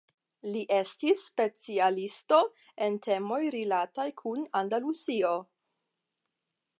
Li 0.53 0.61
estis 0.77 1.25
specialisto 1.31 2.39
en 2.87 2.97
temoj 3.09 3.39
rilataj 3.57 4.09
kun 4.23 4.43
Alandalusio. 4.49 5.35